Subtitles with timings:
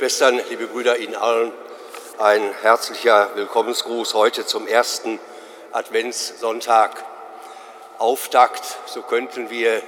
[0.00, 1.52] Schwestern, liebe Brüder, Ihnen allen
[2.16, 5.20] ein herzlicher Willkommensgruß heute zum ersten
[5.72, 7.04] Adventssonntag.
[7.98, 9.82] Auftakt, so könnten wir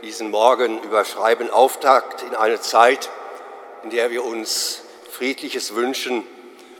[0.00, 3.10] diesen Morgen überschreiben, Auftakt in eine Zeit,
[3.82, 4.80] in der wir uns
[5.10, 6.26] Friedliches wünschen,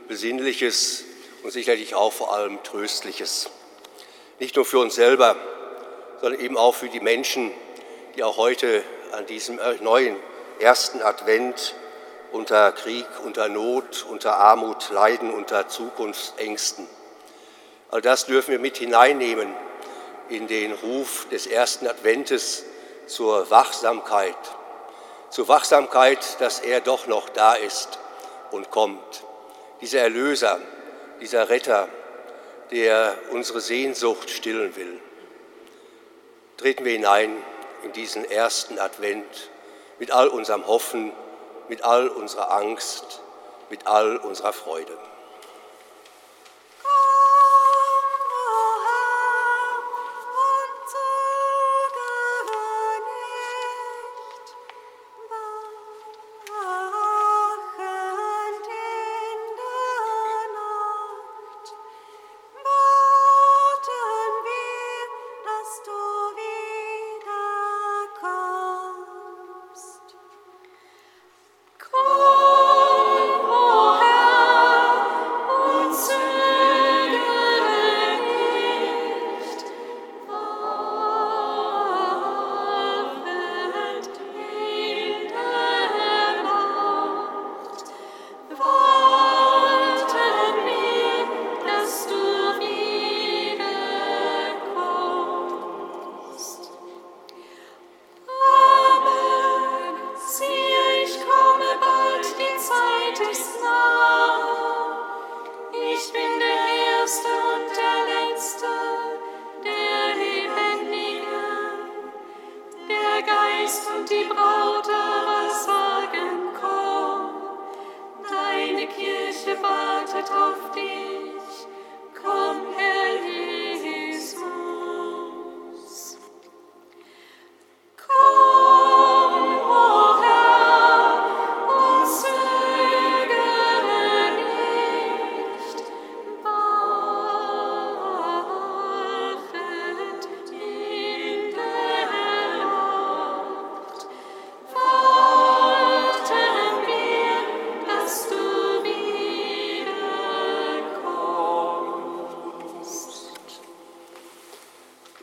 [0.07, 1.03] Besinnliches
[1.43, 3.51] und sicherlich auch vor allem Tröstliches.
[4.39, 5.35] Nicht nur für uns selber,
[6.21, 7.51] sondern eben auch für die Menschen,
[8.15, 10.15] die auch heute an diesem neuen
[10.59, 11.75] ersten Advent
[12.31, 16.87] unter Krieg, unter Not, unter Armut leiden, unter Zukunftsängsten.
[17.91, 19.53] All das dürfen wir mit hineinnehmen
[20.29, 22.63] in den Ruf des ersten Adventes
[23.07, 24.35] zur Wachsamkeit,
[25.31, 27.99] zur Wachsamkeit, dass er doch noch da ist
[28.51, 29.23] und kommt.
[29.81, 30.59] Dieser Erlöser,
[31.21, 31.87] dieser Retter,
[32.71, 34.99] der unsere Sehnsucht stillen will.
[36.57, 37.35] Treten wir hinein
[37.83, 39.49] in diesen ersten Advent
[39.97, 41.11] mit all unserem Hoffen,
[41.69, 43.21] mit all unserer Angst,
[43.69, 44.97] mit all unserer Freude.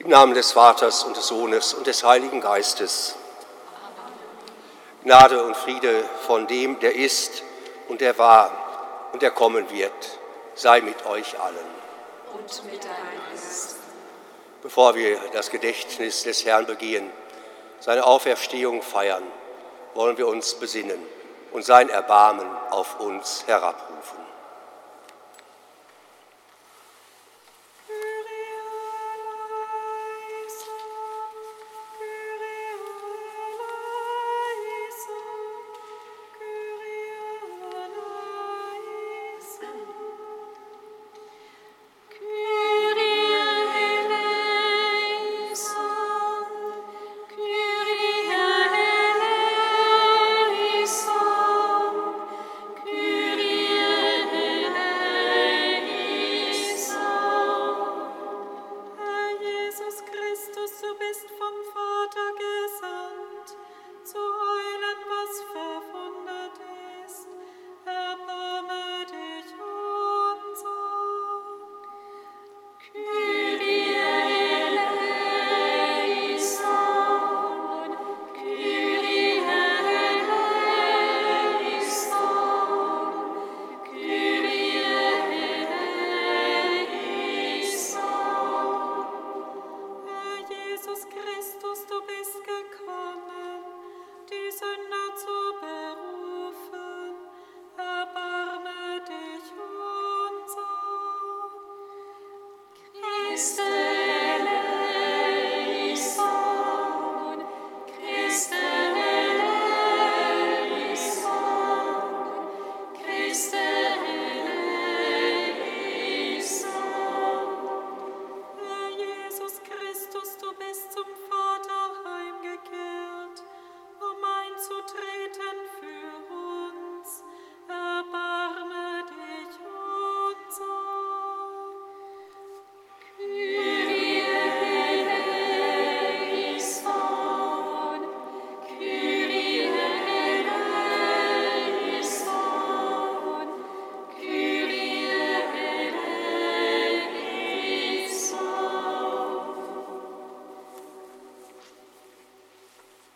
[0.09, 3.17] Namen des Vaters und des Sohnes und des Heiligen Geistes.
[5.03, 7.43] Gnade und Friede von dem, der ist
[7.89, 8.51] und der war
[9.13, 10.19] und der kommen wird,
[10.55, 11.57] sei mit euch allen.
[12.35, 13.77] Und mit deinem Geist.
[14.63, 17.11] Bevor wir das Gedächtnis des Herrn begehen,
[17.79, 19.23] seine Auferstehung feiern,
[19.95, 20.99] wollen wir uns besinnen
[21.53, 24.26] und sein Erbarmen auf uns herabrufen.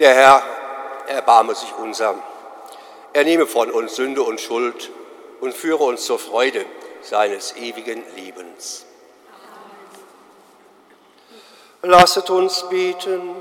[0.01, 0.43] Der Herr
[1.09, 2.15] erbarme sich unser.
[3.13, 4.91] Er nehme von uns Sünde und Schuld
[5.43, 6.65] und führe uns zur Freude
[7.03, 8.87] seines ewigen Lebens.
[11.83, 13.37] Lasset uns beten.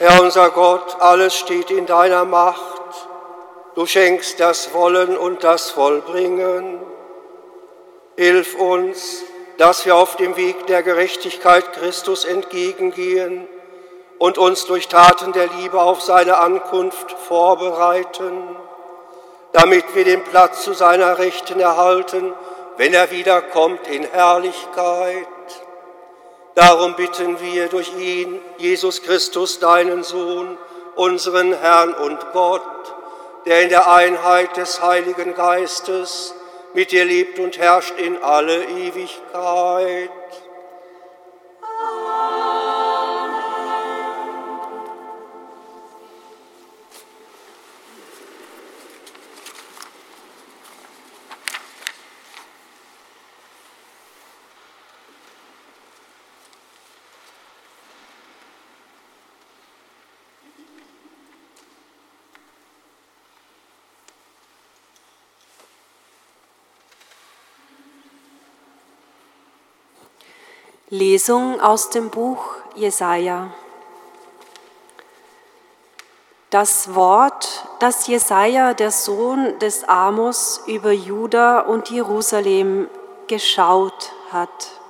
[0.00, 2.82] Herr unser Gott, alles steht in deiner Macht.
[3.76, 6.80] Du schenkst das Wollen und das Vollbringen.
[8.16, 9.22] Hilf uns,
[9.60, 13.46] dass wir auf dem Weg der Gerechtigkeit Christus entgegengehen
[14.18, 18.56] und uns durch Taten der Liebe auf seine Ankunft vorbereiten,
[19.52, 22.32] damit wir den Platz zu seiner Rechten erhalten,
[22.78, 25.26] wenn er wiederkommt in Herrlichkeit.
[26.54, 30.56] Darum bitten wir durch ihn, Jesus Christus, deinen Sohn,
[30.96, 32.62] unseren Herrn und Gott,
[33.44, 36.34] der in der Einheit des Heiligen Geistes
[36.74, 40.10] mit dir lebt und herrscht in alle Ewigkeit.
[70.92, 73.52] Lesung aus dem Buch Jesaja.
[76.50, 82.88] Das Wort, das Jesaja, der Sohn des Amos, über Juda und Jerusalem
[83.28, 84.80] geschaut hat.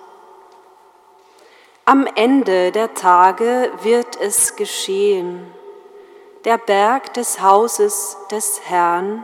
[1.85, 5.53] Am Ende der Tage wird es geschehen.
[6.47, 9.23] Der Berg des Hauses des Herrn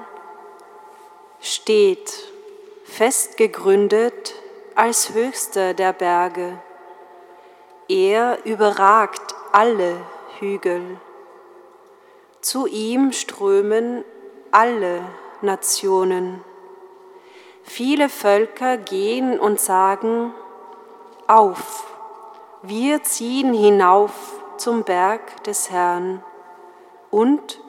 [1.40, 2.12] steht
[2.84, 4.34] fest gegründet
[4.74, 6.58] als höchster der Berge
[7.88, 9.96] er überragt alle
[10.38, 10.98] Hügel.
[12.40, 14.04] Zu ihm strömen
[14.50, 15.02] alle
[15.40, 16.44] Nationen.
[17.62, 20.32] Viele Völker gehen und sagen,
[21.26, 21.86] auf,
[22.62, 24.12] wir ziehen hinauf
[24.56, 26.22] zum Berg des Herrn
[27.10, 27.60] und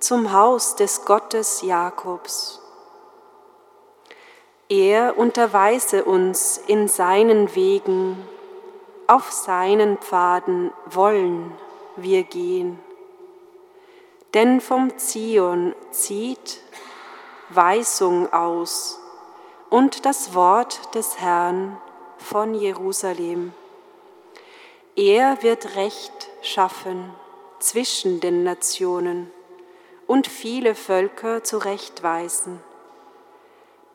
[0.00, 2.60] zum Haus des Gottes Jakobs.
[4.68, 8.16] Er unterweise uns in seinen Wegen
[9.10, 11.52] auf seinen Pfaden wollen
[11.96, 12.78] wir gehen.
[14.34, 16.60] Denn vom Zion zieht
[17.48, 19.00] Weisung aus
[19.68, 21.76] und das Wort des Herrn
[22.18, 23.52] von Jerusalem.
[24.94, 27.10] Er wird Recht schaffen
[27.58, 29.28] zwischen den Nationen
[30.06, 32.60] und viele Völker zurechtweisen.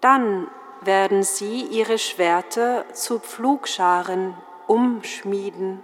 [0.02, 0.50] Dann
[0.82, 4.36] werden sie ihre Schwerter zu Pflugscharen
[4.68, 5.84] umschmieden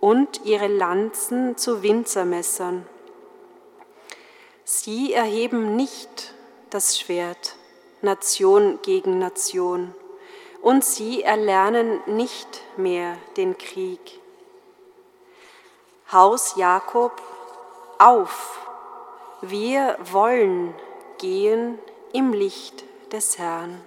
[0.00, 2.86] und ihre Lanzen zu Winzermessern.
[4.64, 6.34] Sie erheben nicht
[6.70, 7.56] das Schwert,
[8.02, 9.94] Nation gegen Nation,
[10.62, 14.20] und sie erlernen nicht mehr den Krieg.
[16.10, 17.20] Haus Jakob,
[17.98, 18.66] auf,
[19.40, 20.74] wir wollen
[21.18, 21.78] gehen
[22.12, 23.80] im Licht des Herrn.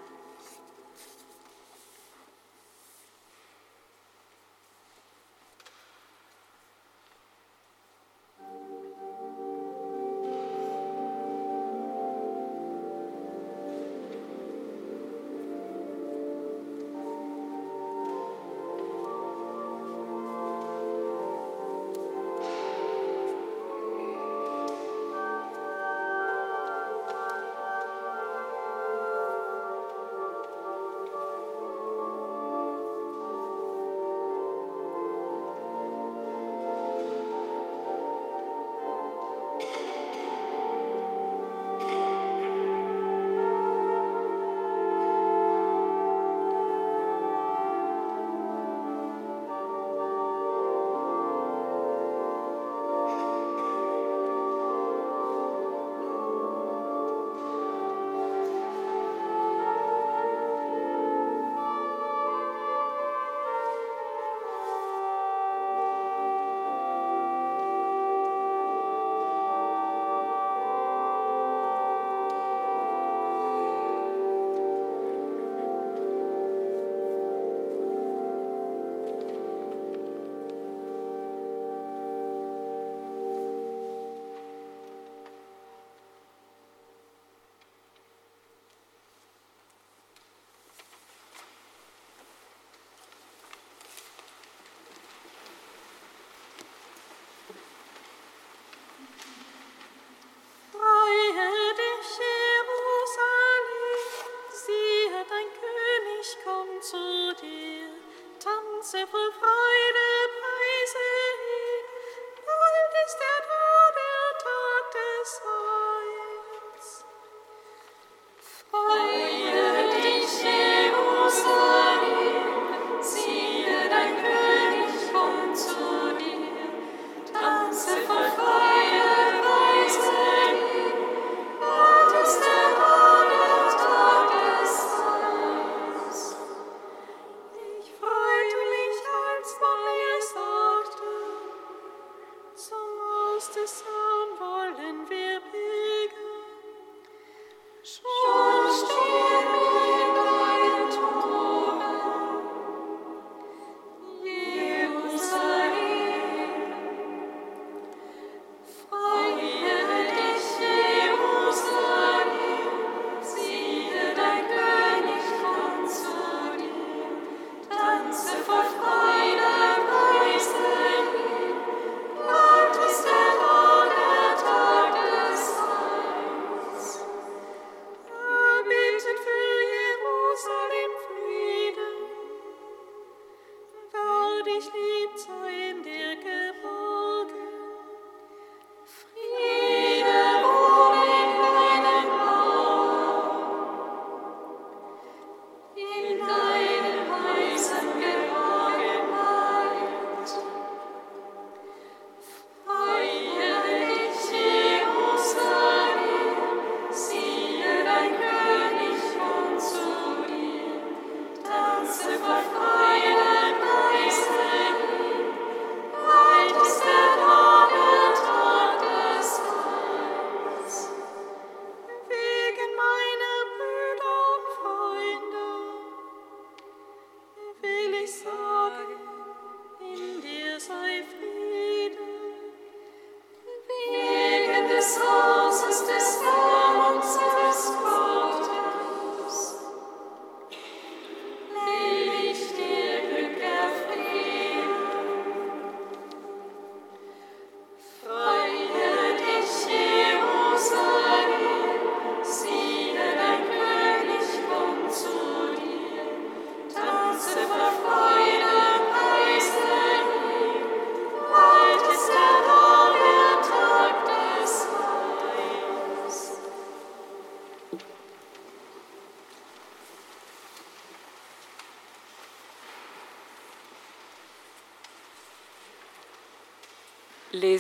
[108.88, 109.76] se verfreuen.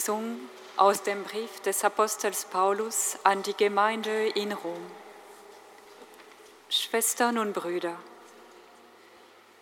[0.07, 0.39] Lesung
[0.77, 4.85] aus dem Brief des Apostels Paulus an die Gemeinde in Rom.
[6.69, 7.97] Schwestern und Brüder,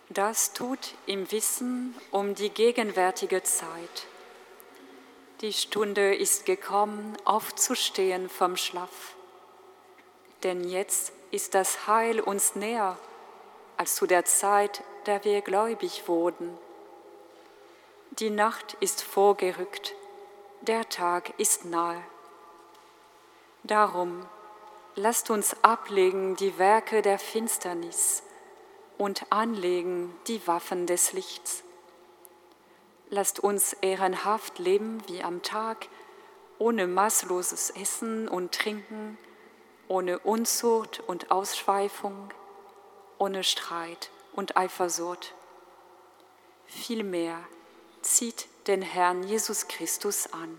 [0.08, 4.06] das tut im Wissen um die gegenwärtige Zeit.
[5.40, 9.16] Die Stunde ist gekommen, aufzustehen vom Schlaf.
[10.44, 12.96] Denn jetzt ist das Heil uns näher
[13.76, 16.56] als zu der Zeit, da wir gläubig wurden.
[18.12, 19.95] Die Nacht ist vorgerückt
[20.66, 22.02] der Tag ist nahe.
[23.62, 24.26] Darum
[24.96, 28.22] lasst uns ablegen die Werke der Finsternis
[28.98, 31.62] und anlegen die Waffen des Lichts.
[33.10, 35.88] Lasst uns ehrenhaft leben wie am Tag,
[36.58, 39.18] ohne maßloses Essen und Trinken,
[39.86, 42.30] ohne Unzucht und Ausschweifung,
[43.18, 45.34] ohne Streit und Eifersucht.
[46.66, 47.38] Vielmehr
[48.02, 50.56] zieht den Herrn Jesus Christus an.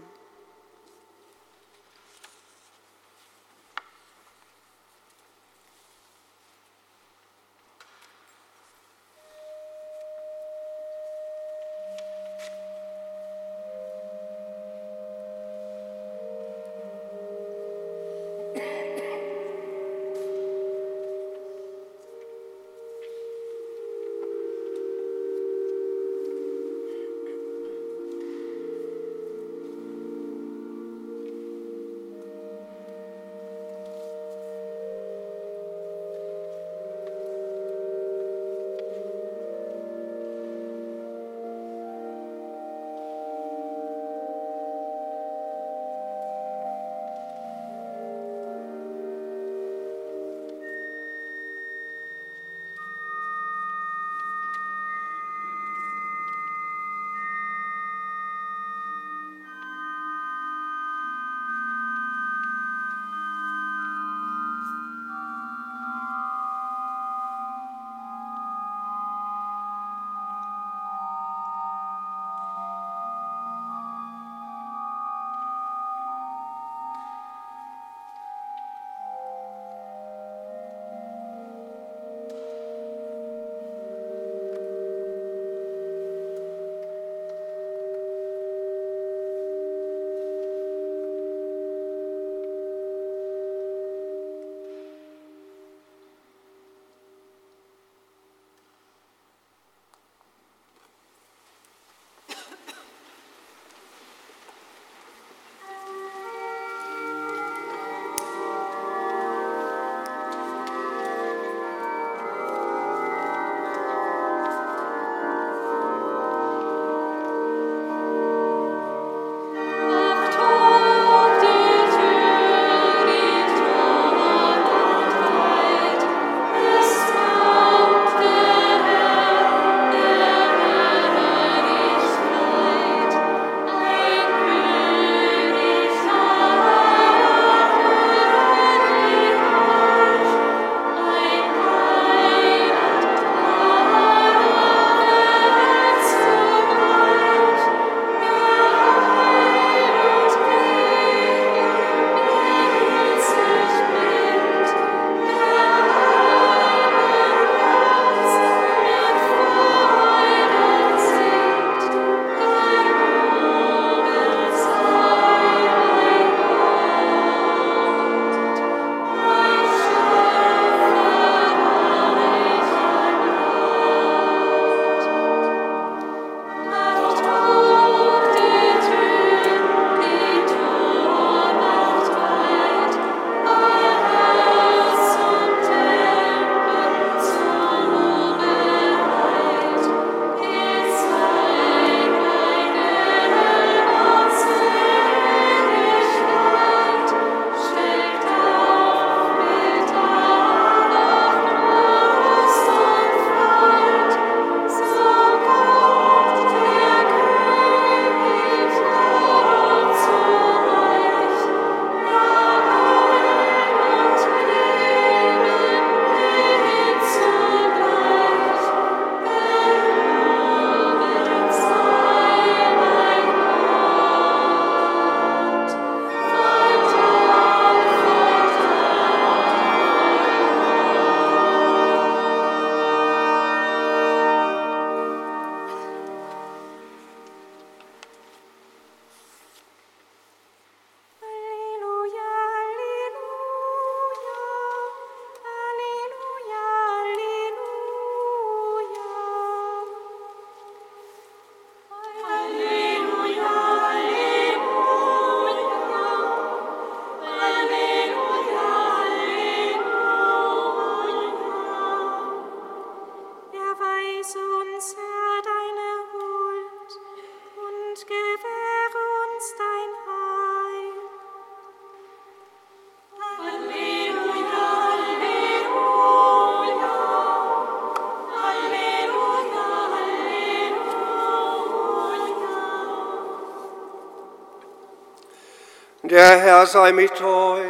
[286.17, 287.21] Der Herr sei mit euch.
[287.21, 287.61] Und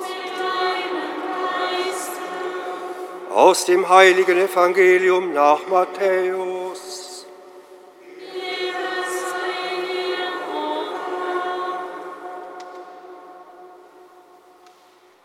[0.00, 1.12] mit deinem
[1.84, 2.12] Geist.
[3.28, 7.26] Aus dem heiligen Evangelium nach Matthäus.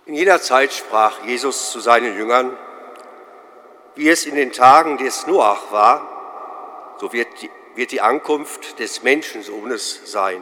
[0.05, 2.57] In jener Zeit sprach Jesus zu seinen Jüngern,
[3.95, 9.01] wie es in den Tagen des Noach war, so wird die, wird die Ankunft des
[9.01, 10.41] Menschensohnes sein.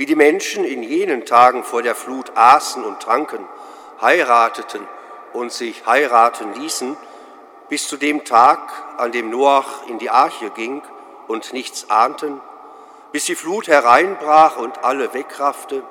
[0.00, 3.46] Wie die Menschen in jenen Tagen vor der Flut aßen und tranken,
[4.00, 4.88] heirateten
[5.34, 6.96] und sich heiraten ließen,
[7.68, 8.60] bis zu dem Tag,
[8.96, 10.80] an dem Noach in die Arche ging
[11.28, 12.40] und nichts ahnten,
[13.12, 15.82] bis die Flut hereinbrach und alle wegraffte,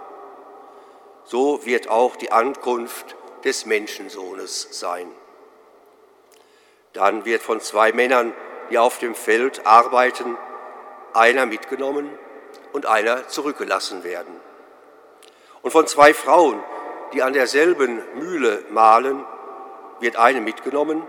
[1.24, 5.12] so wird auch die Ankunft des Menschensohnes sein.
[6.94, 8.34] Dann wird von zwei Männern,
[8.72, 10.36] die auf dem Feld arbeiten,
[11.14, 12.10] einer mitgenommen
[12.72, 14.34] und einer zurückgelassen werden.
[15.62, 16.64] Und von zwei Frauen,
[17.14, 19.26] die an derselben Mühle mahlen,
[20.00, 21.06] wird eine mitgenommen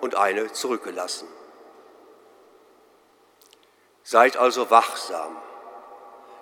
[0.00, 1.28] und eine zurückgelassen.
[4.02, 5.36] Seid also wachsam,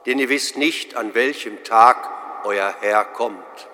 [0.07, 2.09] denn ihr wisst nicht, an welchem Tag
[2.45, 3.69] euer Herr kommt.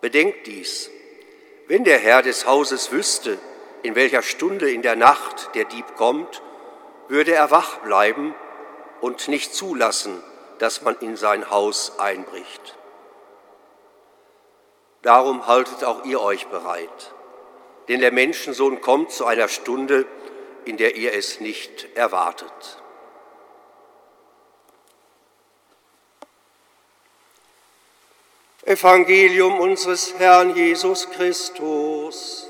[0.00, 0.90] Bedenkt dies,
[1.66, 3.38] wenn der Herr des Hauses wüsste,
[3.82, 6.42] in welcher Stunde in der Nacht der Dieb kommt,
[7.08, 8.34] würde er wach bleiben
[9.00, 10.22] und nicht zulassen,
[10.58, 12.76] dass man in sein Haus einbricht.
[15.02, 17.14] Darum haltet auch ihr euch bereit,
[17.88, 20.06] denn der Menschensohn kommt zu einer Stunde,
[20.64, 22.80] in der ihr es nicht erwartet.
[28.66, 32.49] Evangelium unseres Herrn Jesus Christus.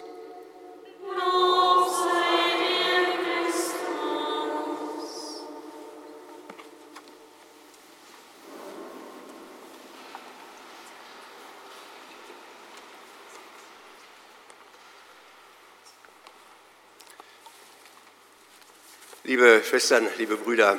[19.31, 20.77] Liebe Schwestern, liebe Brüder,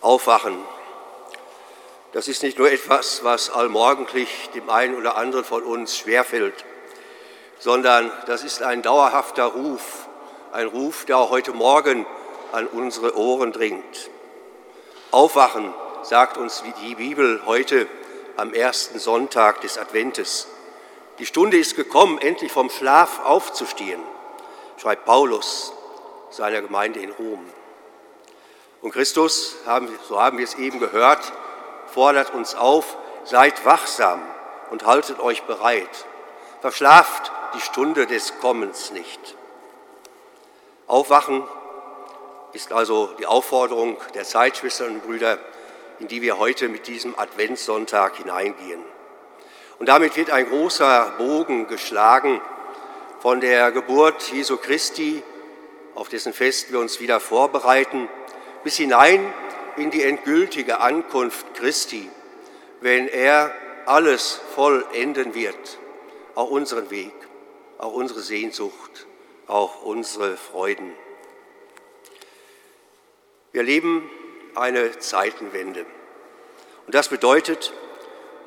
[0.00, 0.56] aufwachen.
[2.14, 6.64] Das ist nicht nur etwas, was allmorgendlich dem einen oder anderen von uns schwerfällt,
[7.58, 10.08] sondern das ist ein dauerhafter Ruf,
[10.52, 12.06] ein Ruf, der auch heute Morgen
[12.52, 14.08] an unsere Ohren dringt.
[15.10, 15.74] Aufwachen,
[16.04, 17.86] sagt uns die Bibel heute
[18.38, 20.48] am ersten Sonntag des Adventes.
[21.18, 24.00] Die Stunde ist gekommen, endlich vom Schlaf aufzustehen,
[24.78, 25.74] schreibt Paulus
[26.30, 27.44] seiner Gemeinde in Rom.
[28.82, 29.56] Und Christus,
[30.08, 31.32] so haben wir es eben gehört,
[31.86, 34.22] fordert uns auf, seid wachsam
[34.70, 36.06] und haltet euch bereit.
[36.60, 39.36] Verschlaft die Stunde des Kommens nicht.
[40.86, 41.42] Aufwachen
[42.52, 45.38] ist also die Aufforderung der Zeitschwestern und Brüder,
[45.98, 48.82] in die wir heute mit diesem Adventssonntag hineingehen.
[49.78, 52.40] Und damit wird ein großer Bogen geschlagen
[53.20, 55.22] von der Geburt Jesu Christi,
[55.94, 58.08] auf dessen Fest wir uns wieder vorbereiten,
[58.64, 59.32] bis hinein
[59.76, 62.08] in die endgültige Ankunft Christi,
[62.80, 63.54] wenn er
[63.86, 65.78] alles vollenden wird,
[66.34, 67.12] auch unseren Weg,
[67.78, 69.06] auch unsere Sehnsucht,
[69.46, 70.92] auch unsere Freuden.
[73.52, 74.08] Wir erleben
[74.54, 75.84] eine Zeitenwende.
[76.86, 77.72] Und das bedeutet,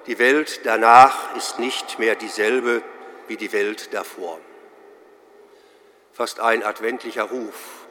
[0.08, 2.82] die Welt danach ist nicht mehr dieselbe
[3.28, 4.40] wie die Welt davor.
[6.14, 7.88] Fast ein adventlicher Ruf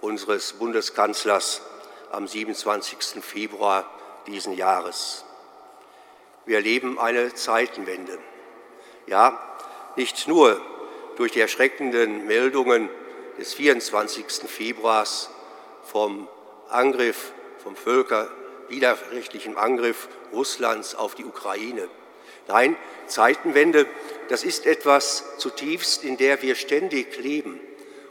[0.00, 1.60] unseres Bundeskanzlers
[2.10, 3.22] am 27.
[3.22, 3.84] Februar
[4.26, 5.26] diesen Jahres.
[6.46, 8.18] Wir erleben eine Zeitenwende.
[9.06, 9.38] Ja,
[9.94, 10.58] nicht nur
[11.16, 12.88] durch die erschreckenden Meldungen
[13.38, 14.24] des 24.
[14.48, 15.28] Februars
[15.84, 16.28] vom
[16.70, 21.90] Angriff, vom völkerwiderrechtlichen Angriff Russlands auf die Ukraine.
[22.48, 22.74] Nein,
[23.06, 23.86] Zeitenwende,
[24.30, 27.60] das ist etwas zutiefst, in der wir ständig leben.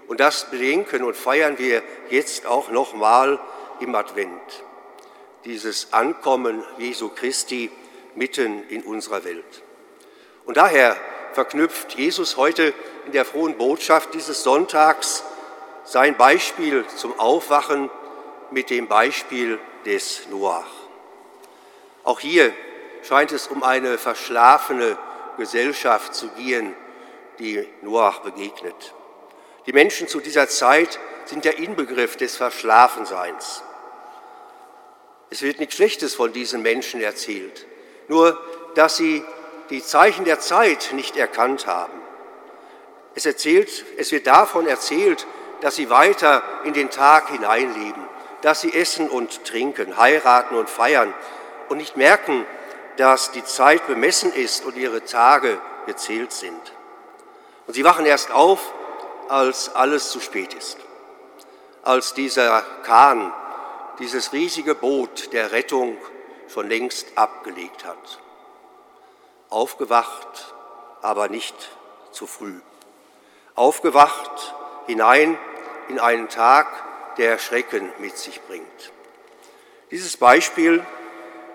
[0.07, 3.39] Und das bedenken und feiern wir jetzt auch nochmal
[3.79, 4.63] im Advent.
[5.45, 7.71] Dieses Ankommen Jesu Christi
[8.15, 9.63] mitten in unserer Welt.
[10.45, 10.95] Und daher
[11.33, 12.73] verknüpft Jesus heute
[13.05, 15.23] in der frohen Botschaft dieses Sonntags
[15.83, 17.89] sein Beispiel zum Aufwachen
[18.51, 20.65] mit dem Beispiel des Noach.
[22.03, 22.53] Auch hier
[23.03, 24.97] scheint es um eine verschlafene
[25.37, 26.73] Gesellschaft zu gehen,
[27.37, 28.94] die Noach begegnet.
[29.65, 33.63] Die Menschen zu dieser Zeit sind der Inbegriff des Verschlafenseins.
[35.29, 37.65] Es wird nichts Schlechtes von diesen Menschen erzählt,
[38.07, 38.39] nur
[38.75, 39.23] dass sie
[39.69, 41.99] die Zeichen der Zeit nicht erkannt haben.
[43.15, 45.25] Es, erzählt, es wird davon erzählt,
[45.61, 48.03] dass sie weiter in den Tag hineinleben,
[48.41, 51.13] dass sie essen und trinken, heiraten und feiern
[51.69, 52.45] und nicht merken,
[52.97, 56.73] dass die Zeit bemessen ist und ihre Tage gezählt sind.
[57.65, 58.73] Und sie wachen erst auf,
[59.29, 60.77] als alles zu spät ist,
[61.83, 63.33] als dieser Kahn,
[63.99, 65.97] dieses riesige Boot der Rettung
[66.47, 68.19] schon längst abgelegt hat.
[69.49, 70.53] Aufgewacht,
[71.01, 71.55] aber nicht
[72.11, 72.59] zu früh.
[73.55, 74.53] Aufgewacht
[74.87, 75.37] hinein
[75.87, 76.67] in einen Tag,
[77.17, 78.91] der Schrecken mit sich bringt.
[79.91, 80.85] Dieses Beispiel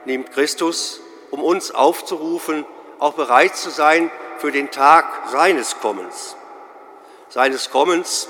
[0.04, 2.64] nimmt Christus, um uns aufzurufen,
[2.98, 6.36] auch bereit zu sein für den Tag seines Kommens.
[7.30, 8.28] Seines Kommens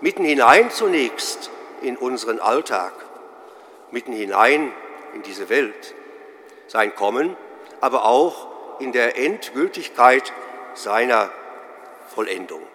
[0.00, 1.48] mitten hinein zunächst
[1.80, 2.92] in unseren Alltag,
[3.92, 4.72] mitten hinein
[5.14, 5.94] in diese Welt.
[6.66, 7.36] Sein Kommen,
[7.80, 10.32] aber auch in der Endgültigkeit
[10.74, 11.30] seiner
[12.12, 12.66] Vollendung.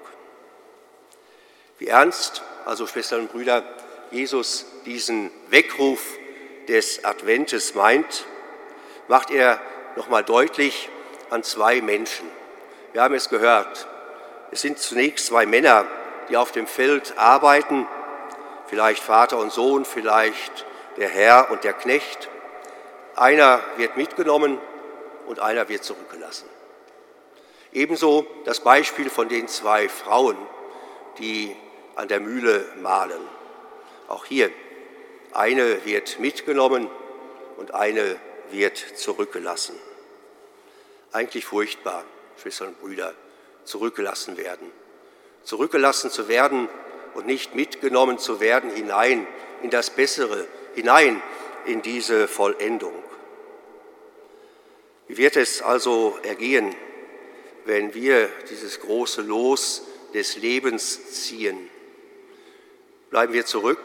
[1.79, 3.63] Wie ernst, also Schwestern und Brüder,
[4.09, 6.01] Jesus diesen Weckruf
[6.69, 8.25] des Adventes meint,
[9.09, 9.59] macht er
[9.97, 10.89] nochmal deutlich
[11.29, 12.25] an zwei Menschen.
[12.93, 13.85] Wir haben es gehört.
[14.51, 15.85] Es sind zunächst zwei Männer,
[16.29, 17.87] die auf dem Feld arbeiten,
[18.67, 20.65] vielleicht Vater und Sohn, vielleicht
[20.97, 22.29] der Herr und der Knecht.
[23.15, 24.59] Einer wird mitgenommen
[25.25, 26.47] und einer wird zurückgelassen.
[27.73, 30.37] Ebenso das Beispiel von den zwei Frauen,
[31.19, 31.55] die
[31.95, 33.19] an der Mühle mahlen.
[34.07, 34.51] Auch hier,
[35.33, 36.89] eine wird mitgenommen
[37.57, 38.17] und eine
[38.51, 39.77] wird zurückgelassen.
[41.11, 42.03] Eigentlich furchtbar,
[42.41, 43.13] Schwestern und Brüder,
[43.67, 44.71] zurückgelassen werden.
[45.43, 46.69] Zurückgelassen zu werden
[47.13, 49.27] und nicht mitgenommen zu werden hinein
[49.61, 51.21] in das Bessere, hinein
[51.65, 52.93] in diese Vollendung.
[55.07, 56.75] Wie wird es also ergehen,
[57.65, 61.69] wenn wir dieses große Los des Lebens ziehen?
[63.09, 63.79] Bleiben wir zurück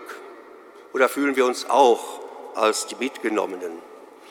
[0.92, 2.20] oder fühlen wir uns auch
[2.54, 3.78] als die Mitgenommenen?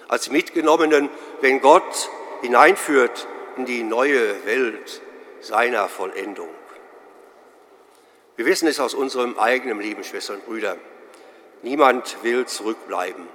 [0.08, 1.10] Als die Mitgenommenen,
[1.40, 2.10] wenn Gott
[2.42, 5.02] hineinführt in die neue Welt
[5.42, 6.50] seiner Vollendung.
[8.36, 10.78] Wir wissen es aus unserem eigenen Leben, Schwestern und Brüder.
[11.62, 13.28] Niemand will zurückbleiben.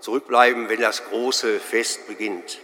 [0.00, 2.58] Zurückbleiben, wenn das große Fest beginnt.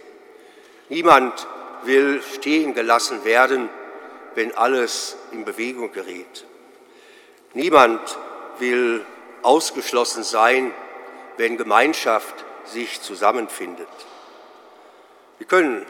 [0.89, 1.47] Niemand
[1.83, 3.69] will stehen gelassen werden,
[4.35, 6.45] wenn alles in Bewegung gerät.
[7.53, 8.17] Niemand
[8.59, 9.05] will
[9.41, 10.71] ausgeschlossen sein,
[11.37, 13.87] wenn Gemeinschaft sich zusammenfindet.
[15.37, 15.85] Wir können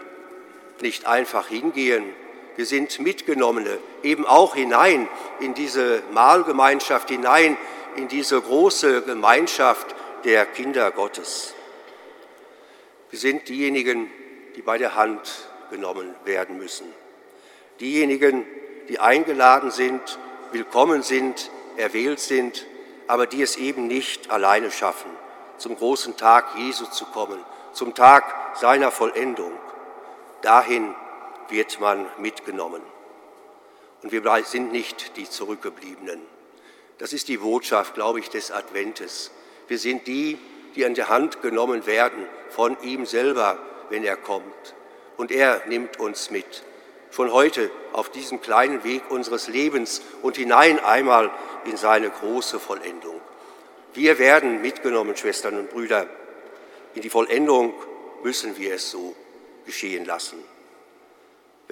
[0.82, 2.14] nicht einfach hingehen,
[2.56, 5.08] wir sind Mitgenommene, eben auch hinein
[5.40, 7.58] in diese Mahlgemeinschaft, hinein
[7.96, 11.54] in diese große Gemeinschaft der Kinder Gottes.
[13.10, 14.10] Wir sind diejenigen,
[14.56, 16.88] die bei der Hand genommen werden müssen.
[17.80, 18.46] Diejenigen,
[18.90, 20.20] die eingeladen sind,
[20.52, 22.66] willkommen sind, erwählt sind,
[23.08, 25.10] aber die es eben nicht alleine schaffen,
[25.58, 27.40] zum großen Tag Jesu zu kommen,
[27.74, 29.52] zum Tag seiner Vollendung.
[30.42, 30.94] Dahin
[31.50, 32.82] wird man mitgenommen.
[34.02, 36.22] Und wir sind nicht die Zurückgebliebenen.
[36.98, 39.32] Das ist die Botschaft, glaube ich, des Adventes.
[39.68, 40.38] Wir sind die,
[40.76, 43.58] die an der Hand genommen werden von ihm selber,
[43.90, 44.76] wenn er kommt.
[45.18, 46.64] Und er nimmt uns mit
[47.12, 51.30] schon heute auf diesem kleinen Weg unseres Lebens und hinein einmal
[51.66, 53.22] in seine große Vollendung.
[53.94, 56.08] Wir werden mitgenommen, Schwestern und Brüder.
[56.96, 57.74] In die Vollendung
[58.24, 59.16] müssen wir es so
[59.66, 60.44] geschehen lassen.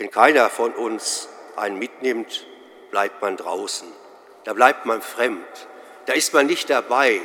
[0.02, 2.48] Wenn keiner von uns einen mitnimmt,
[2.90, 3.88] bleibt man draußen.
[4.46, 5.46] Da bleibt man fremd.
[6.08, 7.22] Da ist man nicht dabei.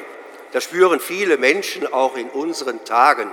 [0.52, 3.30] Das spüren viele Menschen auch in unseren Tagen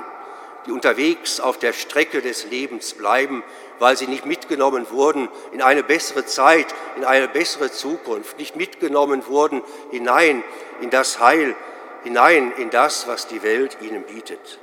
[0.66, 3.44] die unterwegs auf der Strecke des Lebens bleiben,
[3.80, 9.28] weil sie nicht mitgenommen wurden in eine bessere Zeit, in eine bessere Zukunft, nicht mitgenommen
[9.28, 10.42] wurden hinein
[10.80, 11.54] in das Heil,
[12.06, 14.60] hinein in das, was die Welt ihnen bietet.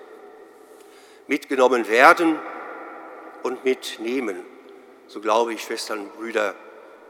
[1.27, 2.39] Mitgenommen werden
[3.43, 4.43] und mitnehmen,
[5.11, 6.55] so glaube ich, Schwestern und Brüder,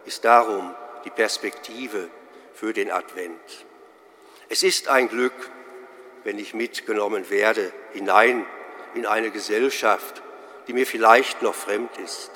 [0.06, 2.08] ist darum die Perspektive
[2.54, 3.66] für den Advent.
[4.48, 5.34] Es ist ein Glück,
[6.24, 8.46] wenn ich mitgenommen werde hinein
[8.94, 10.22] in eine Gesellschaft,
[10.66, 12.30] die mir vielleicht noch fremd ist.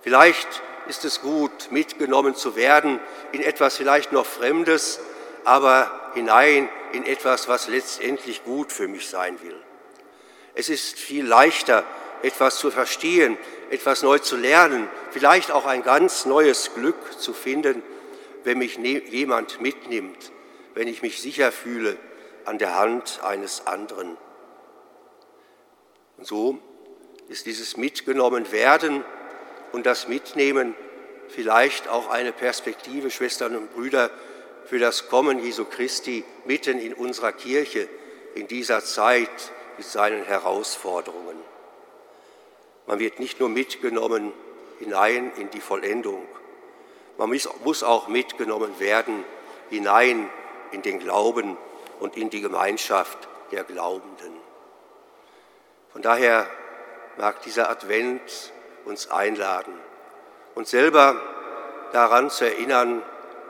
[0.00, 3.00] Vielleicht ist es gut, mitgenommen zu werden
[3.32, 5.00] in etwas vielleicht noch Fremdes,
[5.42, 9.60] aber hinein in etwas, was letztendlich gut für mich sein will.
[10.54, 11.84] Es ist viel leichter,
[12.22, 13.36] etwas zu verstehen,
[13.70, 17.82] etwas neu zu lernen, vielleicht auch ein ganz neues Glück zu finden,
[18.44, 20.32] wenn mich jemand mitnimmt,
[20.74, 21.96] wenn ich mich sicher fühle
[22.44, 24.16] an der Hand eines anderen.
[26.16, 26.58] Und so
[27.28, 29.04] ist dieses Mitgenommen werden
[29.72, 30.74] und das Mitnehmen
[31.28, 34.10] vielleicht auch eine Perspektive, Schwestern und Brüder,
[34.64, 37.88] für das Kommen Jesu Christi mitten in unserer Kirche
[38.34, 41.36] in dieser Zeit mit seinen Herausforderungen.
[42.88, 44.32] Man wird nicht nur mitgenommen
[44.80, 46.26] hinein in die Vollendung,
[47.18, 49.24] man muss auch mitgenommen werden
[49.70, 50.30] hinein
[50.70, 51.56] in den Glauben
[51.98, 54.32] und in die Gemeinschaft der Glaubenden.
[55.92, 56.48] Von daher
[57.16, 58.52] mag dieser Advent
[58.84, 59.74] uns einladen,
[60.54, 61.20] uns selber
[61.92, 63.02] daran zu erinnern,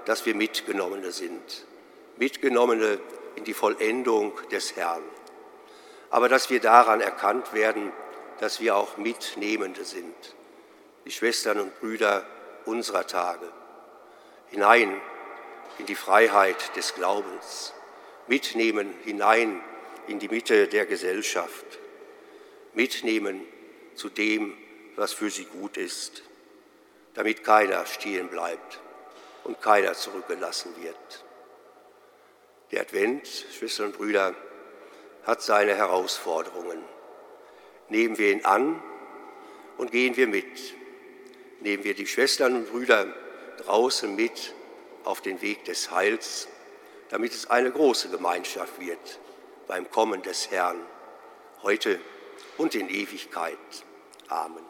[0.07, 1.67] dass wir Mitgenommene sind,
[2.17, 2.99] Mitgenommene
[3.37, 5.03] in die Vollendung des Herrn.
[6.11, 7.93] Aber dass wir daran erkannt werden,
[8.41, 10.15] dass wir auch Mitnehmende sind,
[11.05, 12.27] die Schwestern und Brüder
[12.65, 13.51] unserer Tage,
[14.51, 15.01] hinein
[15.79, 17.73] in die Freiheit des Glaubens,
[18.27, 19.63] mitnehmen hinein
[20.07, 21.79] in die Mitte der Gesellschaft,
[22.75, 23.47] mitnehmen
[23.95, 24.57] zu dem,
[24.97, 26.23] was für sie gut ist,
[27.15, 28.81] damit keiner stehen bleibt
[29.45, 31.25] und keiner zurückgelassen wird.
[32.71, 34.35] Der Advent, Schwestern und Brüder,
[35.25, 36.83] hat seine Herausforderungen.
[37.89, 38.83] Nehmen wir ihn an
[39.77, 40.75] und gehen wir mit.
[41.61, 43.13] Nehmen wir die Schwestern und Brüder
[43.59, 44.55] draußen mit
[45.05, 46.49] auf den Weg des Heils,
[47.09, 49.19] damit es eine große Gemeinschaft wird
[49.67, 50.81] beim Kommen des Herrn,
[51.63, 52.01] heute
[52.57, 53.59] und in Ewigkeit.
[54.29, 54.68] Amen.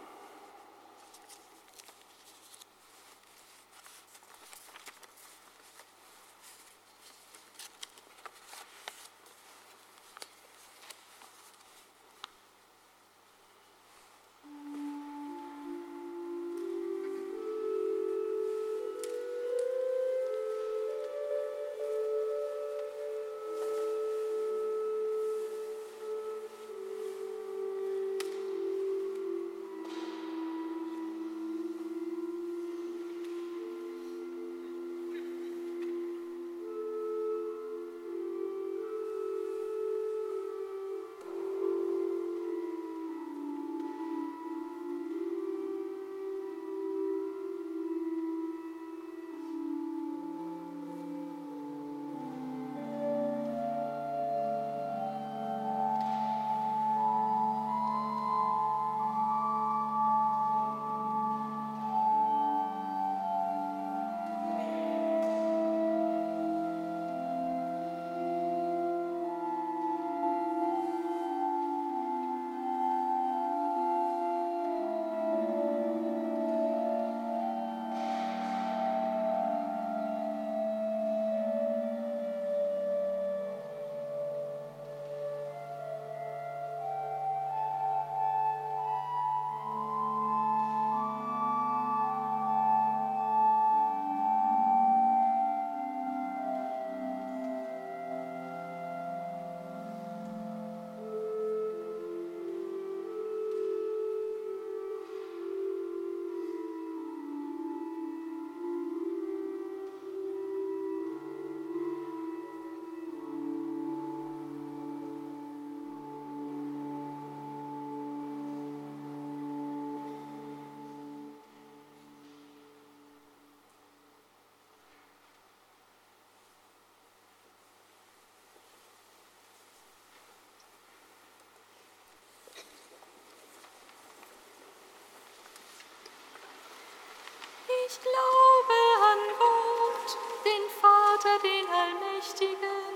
[137.91, 138.77] Ich glaube
[139.13, 142.93] an Gott, den Vater, den Allmächtigen,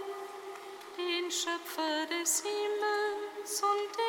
[0.98, 4.02] den Schöpfer des Himmels und der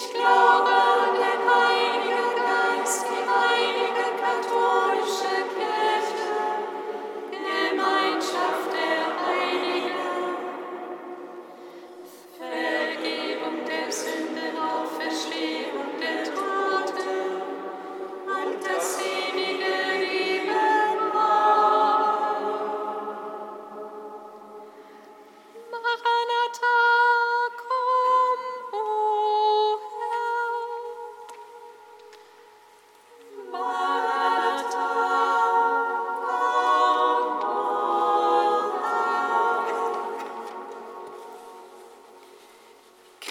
[0.00, 0.37] Ich glaube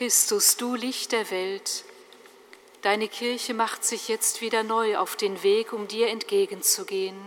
[0.07, 1.83] Christus, du Licht der Welt,
[2.81, 7.17] deine Kirche macht sich jetzt wieder neu auf den Weg, um dir entgegenzugehen.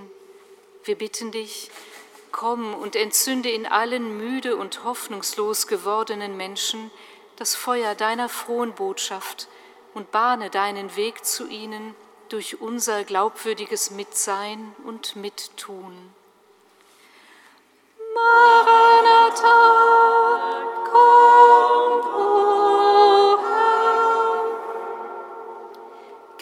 [0.85, 1.71] Wir bitten dich,
[2.33, 6.91] komm und entzünde in allen müde und hoffnungslos gewordenen Menschen
[7.37, 9.49] das Feuer deiner frohen Botschaft
[9.93, 11.95] und bahne deinen Weg zu ihnen
[12.31, 16.00] durch unser glaubwürdiges Mitsein und Mittun.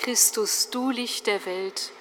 [0.09, 1.93] Christus, du Licht der Welt,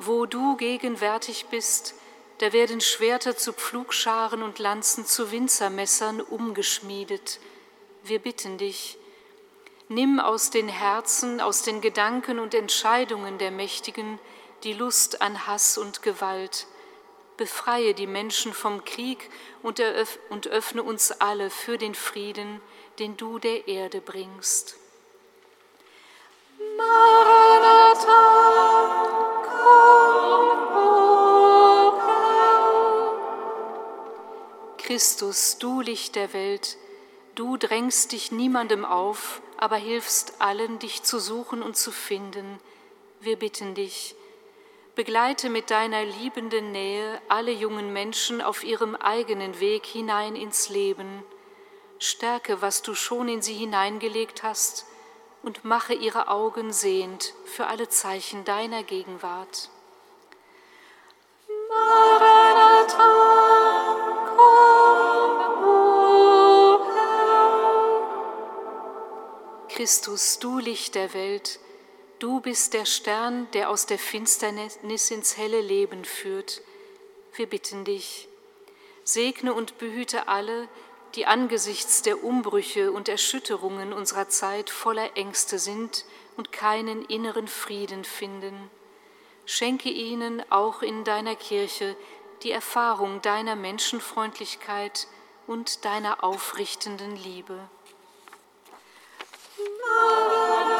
[0.00, 1.94] wo du gegenwärtig bist,
[2.38, 7.38] da werden Schwerter zu Pflugscharen und Lanzen zu Winzermessern umgeschmiedet.
[8.02, 8.98] Wir bitten dich,
[9.88, 14.18] nimm aus den Herzen, aus den Gedanken und Entscheidungen der Mächtigen
[14.64, 16.66] die Lust an Hass und Gewalt.
[17.36, 19.30] Befreie die Menschen vom Krieg
[19.62, 22.60] und, öffne uns alle für den Frieden,
[22.98, 24.80] den du der Erde bringst.
[34.96, 36.78] Christus, du Licht der Welt,
[37.34, 42.58] du drängst dich niemandem auf, aber hilfst allen, dich zu suchen und zu finden.
[43.20, 44.14] Wir bitten dich,
[44.94, 51.22] begleite mit deiner liebenden Nähe alle jungen Menschen auf ihrem eigenen Weg hinein ins Leben.
[51.98, 54.86] Stärke, was du schon in sie hineingelegt hast,
[55.46, 59.70] und mache ihre Augen sehend für alle Zeichen deiner Gegenwart.
[61.68, 63.14] Maranatha,
[64.36, 67.68] komm, o Herr.
[69.68, 71.60] Christus, du Licht der Welt,
[72.18, 76.60] du bist der Stern, der aus der Finsternis ins helle Leben führt.
[77.34, 78.26] Wir bitten dich,
[79.04, 80.85] segne und behüte alle, die
[81.24, 86.04] angesichts der Umbrüche und Erschütterungen unserer Zeit voller Ängste sind
[86.36, 88.70] und keinen inneren Frieden finden.
[89.46, 91.96] Schenke ihnen auch in deiner Kirche
[92.42, 95.06] die Erfahrung deiner Menschenfreundlichkeit
[95.46, 97.58] und deiner aufrichtenden Liebe.
[99.56, 100.75] Durch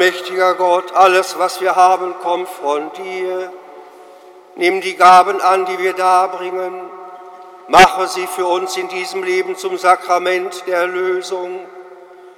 [0.00, 3.52] Allmächtiger Gott, alles, was wir haben, kommt von dir.
[4.54, 6.90] Nimm die Gaben an, die wir darbringen.
[7.68, 11.66] Mache sie für uns in diesem Leben zum Sakrament der Erlösung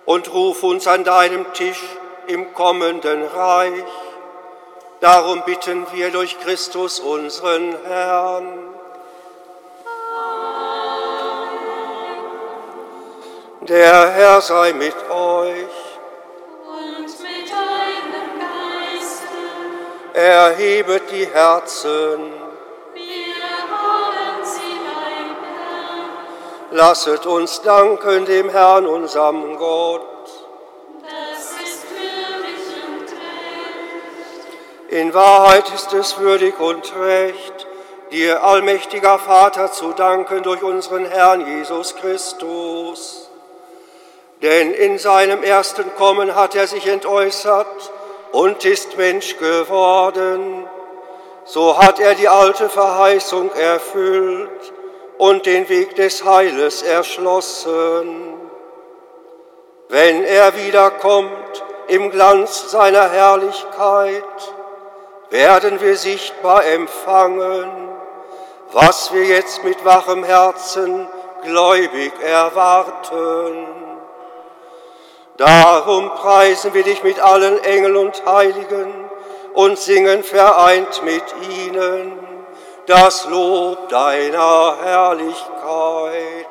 [0.06, 1.80] und ruf uns an deinem Tisch
[2.26, 3.84] im kommenden Reich.
[4.98, 8.58] Darum bitten wir durch Christus unseren Herrn.
[13.60, 15.71] Der Herr sei mit euch.
[20.22, 22.32] Erhebet die Herzen.
[22.94, 23.34] Wir
[23.70, 26.08] haben sie beim Herrn.
[26.70, 30.02] Lasset uns danken dem Herrn, unserem Gott.
[31.02, 34.90] Das ist würdig und recht.
[34.90, 37.66] In Wahrheit ist es würdig und recht,
[38.12, 43.28] dir, allmächtiger Vater, zu danken durch unseren Herrn Jesus Christus.
[44.40, 47.90] Denn in seinem ersten Kommen hat er sich entäußert
[48.32, 50.66] und ist Mensch geworden.
[51.44, 54.72] So hat er die alte Verheißung erfüllt
[55.18, 58.34] und den Weg des Heiles erschlossen.
[59.88, 64.24] Wenn er wiederkommt im Glanz seiner Herrlichkeit,
[65.30, 67.70] werden wir sichtbar empfangen,
[68.72, 71.06] was wir jetzt mit wachem Herzen
[71.42, 73.91] gläubig erwarten.
[75.36, 78.92] Darum preisen wir dich mit allen Engeln und Heiligen
[79.54, 82.18] und singen vereint mit ihnen
[82.86, 86.41] das Lob deiner Herrlichkeit.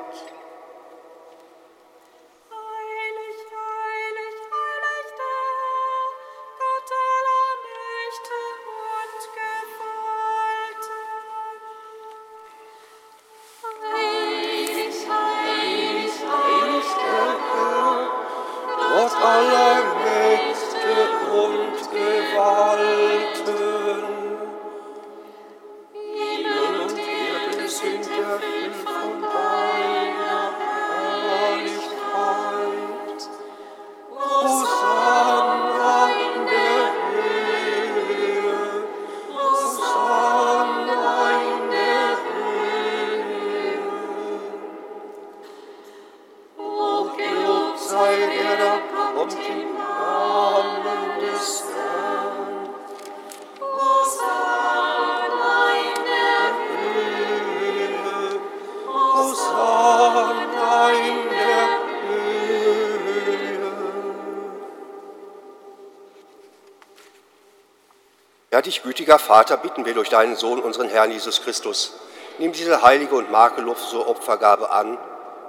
[69.11, 71.95] Gütiger Vater, bitten wir durch deinen Sohn, unseren Herrn Jesus Christus,
[72.37, 74.97] nimm diese heilige und makellose Opfergabe an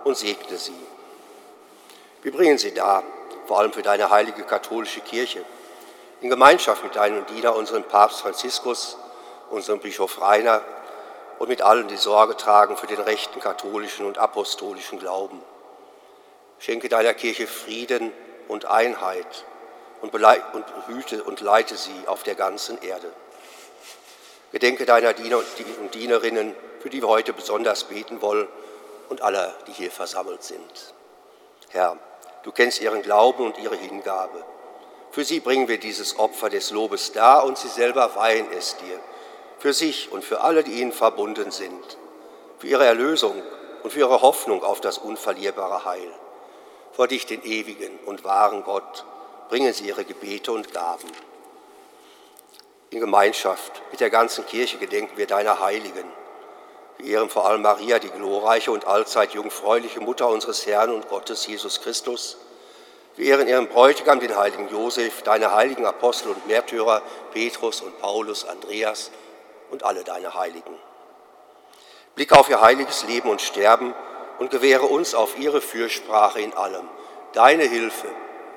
[0.03, 0.75] und segne sie.
[2.23, 3.05] Wir bringen sie dar,
[3.47, 5.45] vor allem für deine heilige katholische Kirche,
[6.23, 8.97] in Gemeinschaft mit deinem Diener, unserem Papst Franziskus,
[9.51, 10.61] unserem Bischof Rainer
[11.39, 15.41] und mit allen, die Sorge tragen für den rechten katholischen und apostolischen Glauben.
[16.59, 18.13] Schenke deiner Kirche Frieden
[18.49, 19.45] und Einheit
[20.01, 23.13] und, und behüte und leite sie auf der ganzen Erde.
[24.53, 28.47] Gedenke deiner Diener und Dien- und Dienerinnen, für die wir heute besonders beten wollen
[29.09, 30.95] und aller, die hier versammelt sind.
[31.71, 31.97] Herr,
[32.43, 34.45] du kennst ihren Glauben und ihre Hingabe.
[35.11, 39.01] Für sie bringen wir dieses Opfer des Lobes dar und sie selber weihen es dir.
[39.59, 41.97] Für sich und für alle, die ihnen verbunden sind.
[42.59, 43.41] Für ihre Erlösung
[43.83, 46.13] und für ihre Hoffnung auf das unverlierbare Heil.
[46.93, 49.05] Vor dich, den ewigen und wahren Gott,
[49.49, 51.09] bringen sie ihre Gebete und Gaben.
[52.93, 56.05] In Gemeinschaft mit der ganzen Kirche gedenken wir deiner Heiligen.
[56.99, 61.47] Wir ehren vor allem Maria, die glorreiche und allzeit jungfräuliche Mutter unseres Herrn und Gottes
[61.47, 62.37] Jesus Christus.
[63.17, 67.01] Wir ehren ihren Bräutigam, den heiligen Josef, deine heiligen Apostel und Märtyrer,
[67.33, 69.11] Petrus und Paulus, Andreas
[69.71, 70.79] und alle deine Heiligen.
[72.15, 73.95] Blicke auf ihr heiliges Leben und Sterben
[74.39, 76.87] und gewähre uns auf ihre Fürsprache in allem,
[77.33, 78.09] deine Hilfe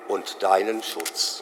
[0.10, 1.42] und deinen Schutz.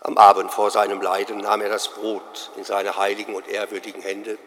[0.00, 4.38] Am Abend vor seinem Leiden nahm er das Brot in seine heiligen und ehrwürdigen Hände.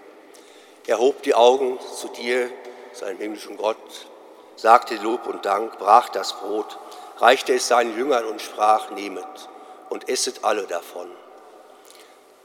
[0.88, 2.50] Er hob die Augen zu dir,
[2.94, 4.08] seinem himmlischen Gott,
[4.56, 6.78] sagte Lob und Dank, brach das Brot,
[7.18, 9.50] reichte es seinen Jüngern und sprach, nehmet
[9.90, 11.10] und esset alle davon.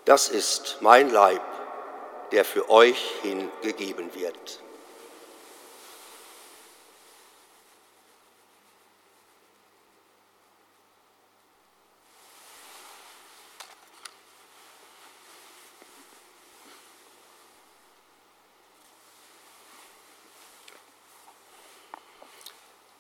[0.05, 1.43] Das ist mein Leib,
[2.33, 4.61] der für euch hingegeben wird.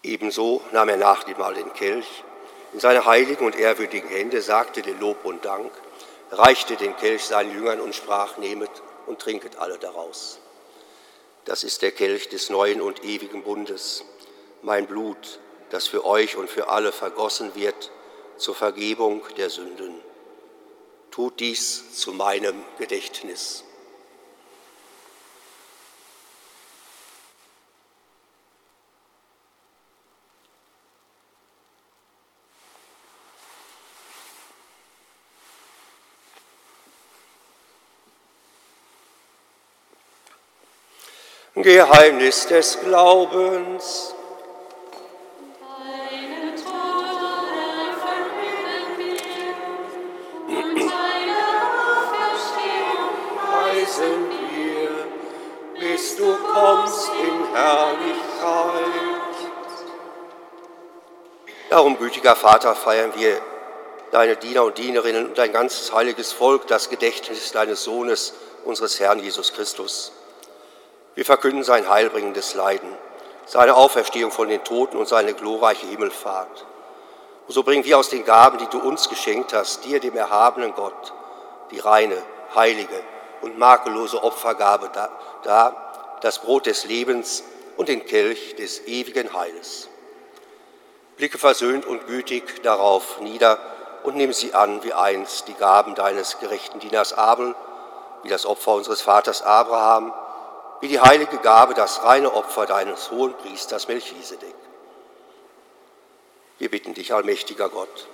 [0.06, 2.22] Ebenso nahm er nach dem Mahl den Kelch
[2.72, 5.72] in seine heiligen und ehrwürdigen Hände, sagte den Lob und Dank,
[6.30, 8.70] reichte den Kelch seinen Jüngern und sprach, nehmet
[9.06, 10.38] und trinket alle daraus.
[11.44, 14.04] Das ist der Kelch des neuen und ewigen Bundes,
[14.62, 15.40] mein Blut,
[15.70, 17.90] das für euch und für alle vergossen wird
[18.36, 20.00] zur Vergebung der Sünden.
[21.10, 23.64] Tut dies zu meinem Gedächtnis.
[41.66, 44.14] Geheimnis des Glaubens.
[55.80, 58.14] Bis du kommst in Herrlichkeit.
[61.68, 63.40] Darum, gütiger Vater, feiern wir
[64.12, 69.18] deine Diener und Dienerinnen und dein ganzes heiliges Volk, das Gedächtnis deines Sohnes, unseres Herrn
[69.18, 70.12] Jesus Christus.
[71.16, 72.94] Wir verkünden sein heilbringendes Leiden,
[73.46, 76.66] seine Auferstehung von den Toten und seine glorreiche Himmelfahrt.
[77.48, 80.74] Und so bringen wir aus den Gaben, die du uns geschenkt hast, dir, dem erhabenen
[80.74, 81.14] Gott,
[81.70, 82.20] die reine,
[82.54, 83.00] heilige
[83.40, 84.90] und makellose Opfergabe
[85.42, 87.44] dar, das Brot des Lebens
[87.78, 89.88] und den Kelch des ewigen Heiles.
[91.16, 93.58] Blicke versöhnt und gütig darauf nieder
[94.02, 97.54] und nimm sie an wie einst die Gaben deines gerechten Dieners Abel,
[98.22, 100.12] wie das Opfer unseres Vaters Abraham,
[100.80, 104.54] wie die heilige Gabe, das reine Opfer deines hohen Priesters Melchisedek.
[106.58, 108.08] Wir bitten dich, allmächtiger Gott,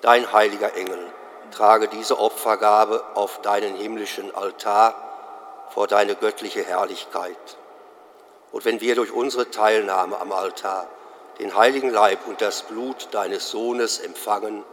[0.00, 0.98] dein heiliger Engel,
[1.50, 4.94] trage diese Opfergabe auf deinen himmlischen Altar
[5.70, 7.56] vor deine göttliche Herrlichkeit.
[8.52, 10.86] Und wenn wir durch unsere Teilnahme am Altar
[11.38, 14.64] den heiligen Leib und das Blut deines Sohnes empfangen,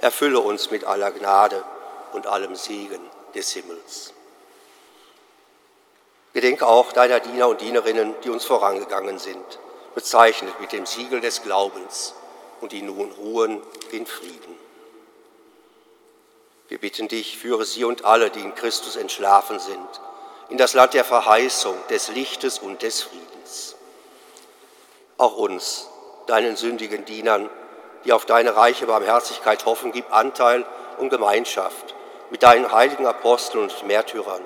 [0.00, 1.62] erfülle uns mit aller Gnade
[2.12, 3.00] und allem Segen
[3.34, 4.12] des Himmels.
[6.36, 9.58] Gedenke auch deiner Diener und Dienerinnen, die uns vorangegangen sind,
[9.94, 12.12] bezeichnet mit dem Siegel des Glaubens
[12.60, 14.54] und die nun ruhen in Frieden.
[16.68, 19.88] Wir bitten dich, führe sie und alle, die in Christus entschlafen sind,
[20.50, 23.74] in das Land der Verheißung, des Lichtes und des Friedens.
[25.16, 25.88] Auch uns,
[26.26, 27.48] deinen sündigen Dienern,
[28.04, 30.66] die auf deine reiche Barmherzigkeit hoffen, gib Anteil
[30.98, 31.94] und Gemeinschaft
[32.28, 34.42] mit deinen heiligen Aposteln und Märtyrern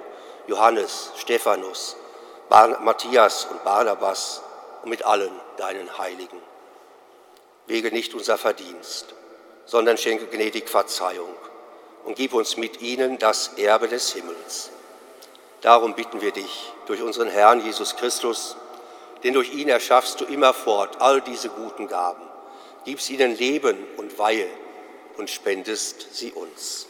[0.50, 1.94] Johannes, Stephanus,
[2.48, 4.42] Matthias und Barnabas
[4.82, 6.42] und mit allen deinen Heiligen.
[7.68, 9.14] Wege nicht unser Verdienst,
[9.64, 11.32] sondern schenke gnädig Verzeihung
[12.04, 14.70] und gib uns mit ihnen das Erbe des Himmels.
[15.60, 18.56] Darum bitten wir dich durch unseren Herrn Jesus Christus,
[19.22, 22.26] denn durch ihn erschaffst du immerfort all diese guten Gaben,
[22.84, 24.48] gibst ihnen Leben und Weihe
[25.16, 26.89] und spendest sie uns.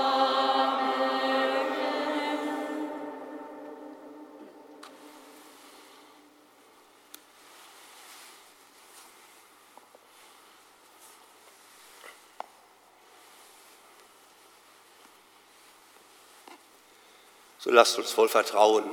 [17.71, 18.83] So lasst uns voll Vertrauen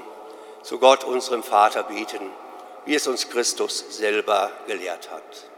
[0.62, 2.30] zu Gott, unserem Vater, beten,
[2.84, 5.57] wie es uns Christus selber gelehrt hat.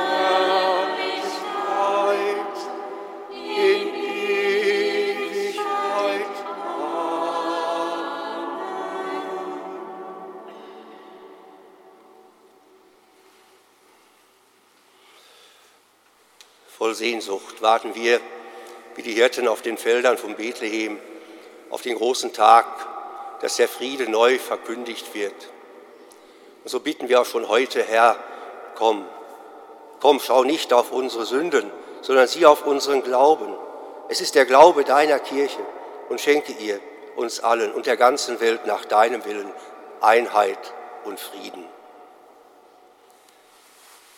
[17.01, 18.21] Sehnsucht warten wir,
[18.93, 20.99] wie die Hirten auf den Feldern von Bethlehem,
[21.71, 22.67] auf den großen Tag,
[23.41, 25.33] dass der Friede neu verkündigt wird.
[26.63, 28.19] Und so bitten wir auch schon heute, Herr,
[28.75, 29.03] komm,
[29.99, 31.71] komm, schau nicht auf unsere Sünden,
[32.03, 33.51] sondern sieh auf unseren Glauben.
[34.09, 35.65] Es ist der Glaube deiner Kirche
[36.09, 36.79] und schenke ihr,
[37.15, 39.51] uns allen und der ganzen Welt nach deinem Willen
[40.01, 40.59] Einheit
[41.03, 41.65] und Frieden.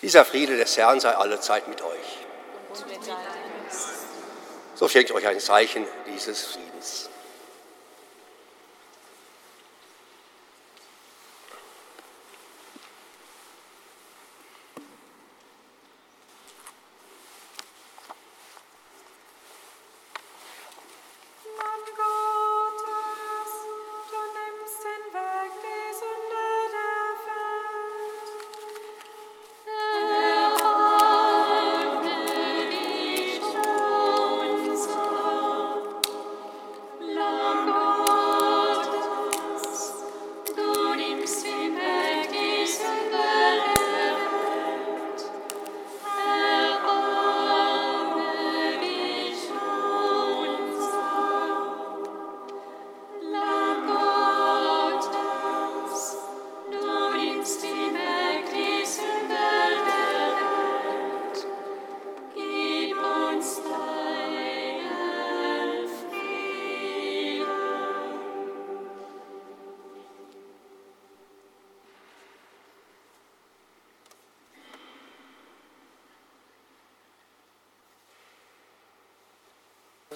[0.02, 2.23] Dieser Friede des Herrn sei alle Zeit mit euch.
[4.76, 7.10] So schenkt euch ein Zeichen dieses Friedens.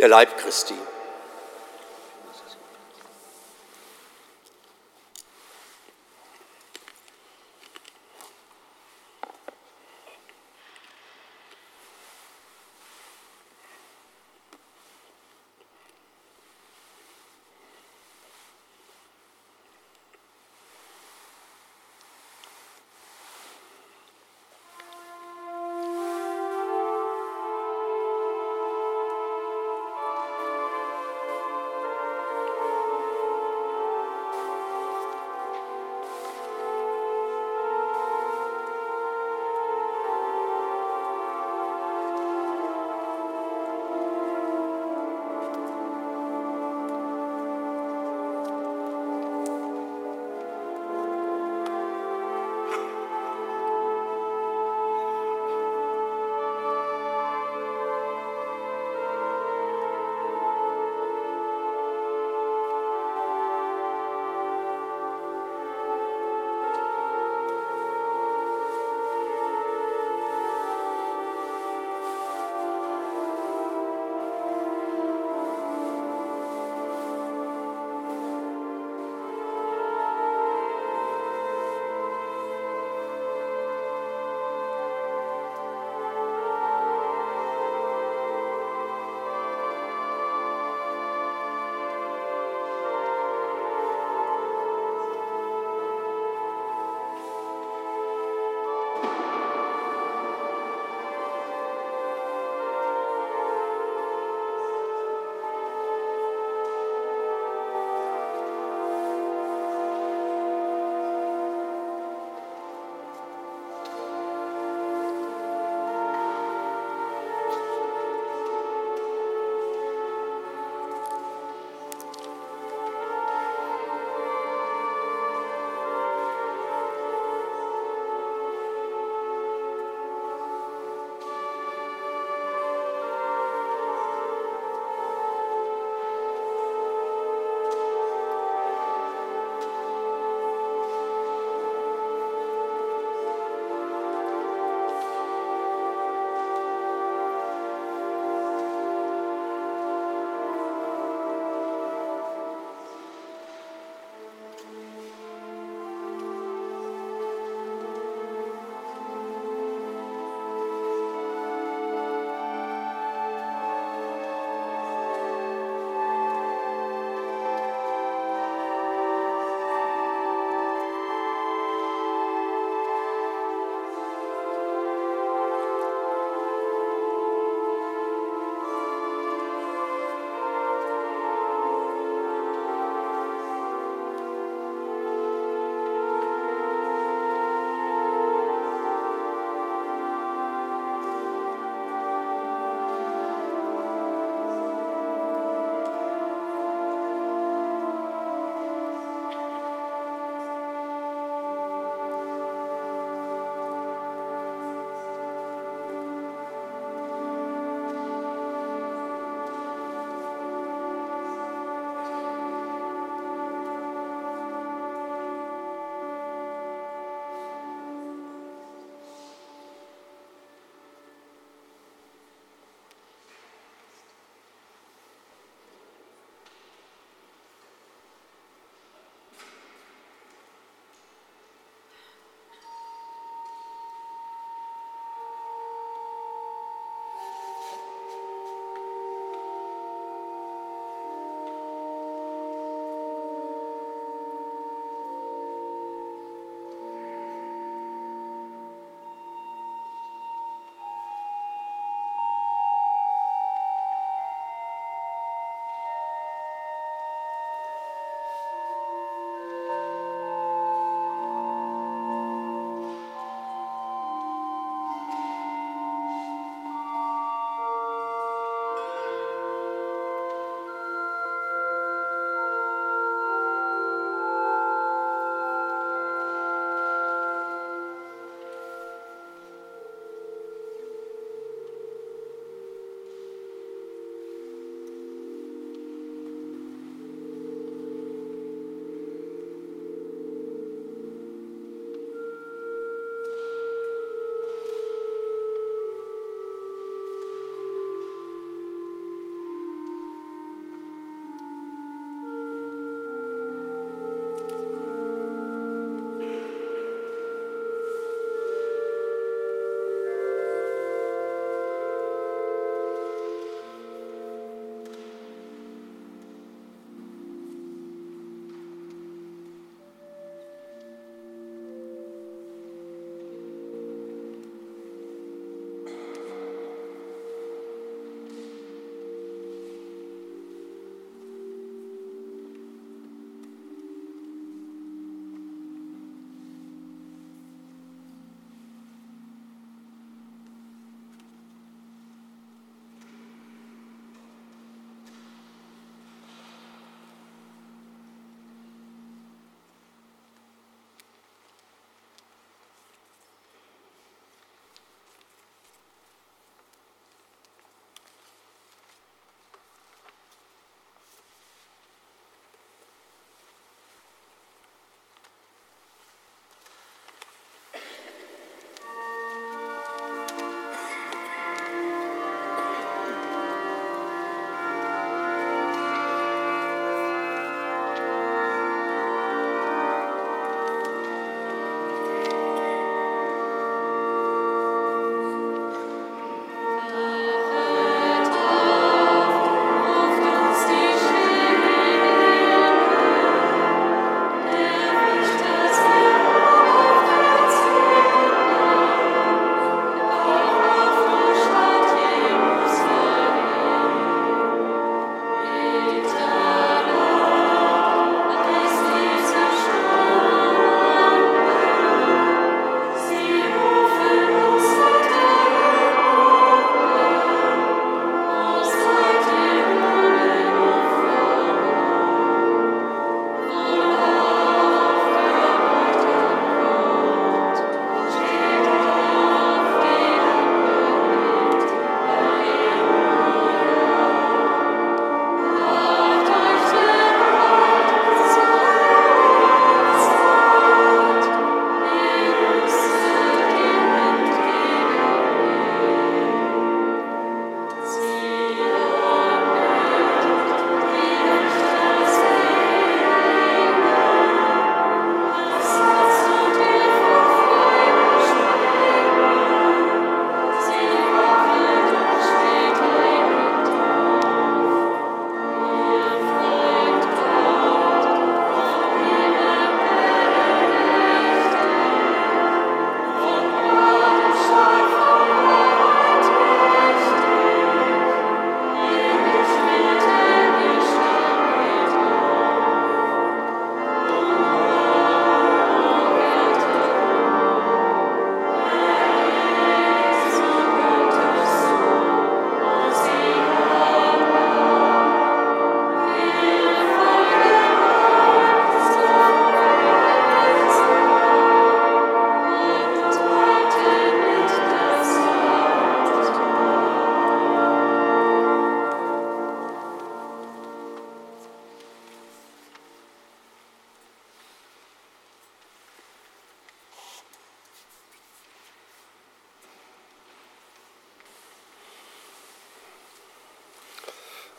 [0.00, 0.72] Der Leib Christi.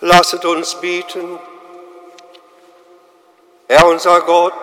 [0.03, 1.37] Lasset uns bieten.
[3.67, 4.53] Herr unser Gott,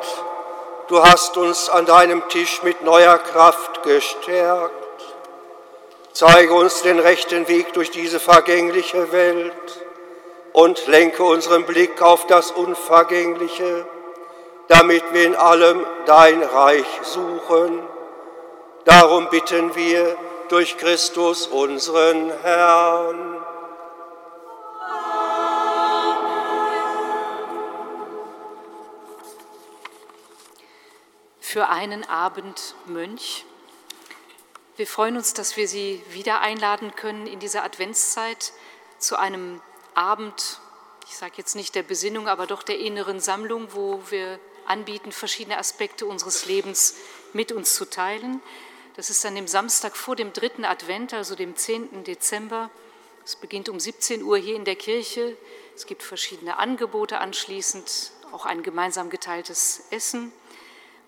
[0.89, 4.74] du hast uns an deinem Tisch mit neuer Kraft gestärkt.
[6.12, 9.86] Zeige uns den rechten Weg durch diese vergängliche Welt
[10.53, 13.86] und lenke unseren Blick auf das Unvergängliche,
[14.66, 17.80] damit wir in allem dein Reich suchen.
[18.84, 20.16] Darum bitten wir
[20.49, 23.38] durch Christus unseren Herrn.
[31.51, 33.47] Für einen Abend Mönch.
[34.77, 38.53] Wir freuen uns, dass wir Sie wieder einladen können in dieser Adventszeit
[38.99, 39.63] zu einem
[39.95, 40.61] Abend,
[41.09, 45.57] ich sage jetzt nicht der Besinnung, aber doch der inneren Sammlung, wo wir anbieten, verschiedene
[45.57, 46.97] Aspekte unseres Lebens
[47.33, 48.43] mit uns zu teilen.
[48.97, 52.05] Das ist an dem Samstag vor dem dritten Advent, also dem 10.
[52.05, 52.69] Dezember.
[53.25, 55.35] Es beginnt um 17 Uhr hier in der Kirche.
[55.75, 60.31] Es gibt verschiedene Angebote anschließend, auch ein gemeinsam geteiltes Essen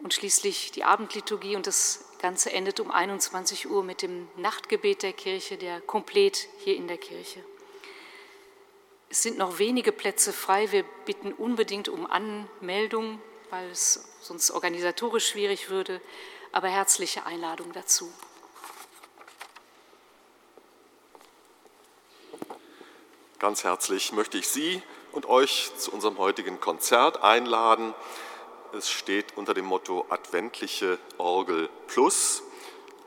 [0.03, 5.13] und schließlich die Abendliturgie und das Ganze endet um 21 Uhr mit dem Nachtgebet der
[5.13, 7.45] Kirche, der komplett hier in der Kirche.
[9.09, 10.71] Es sind noch wenige Plätze frei.
[10.71, 13.21] Wir bitten unbedingt um Anmeldung,
[13.51, 16.01] weil es sonst organisatorisch schwierig würde,
[16.53, 18.13] aber herzliche Einladung dazu.
[23.39, 24.83] Ganz herzlich möchte ich Sie
[25.13, 27.95] und euch zu unserem heutigen Konzert einladen.
[28.73, 32.45] Es steht unter dem Motto Adventliche Orgel Plus.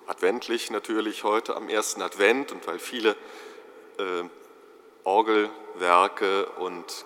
[0.08, 3.12] Adventlich natürlich heute am ersten Advent und weil viele
[3.98, 4.24] äh,
[5.06, 7.06] Orgelwerke und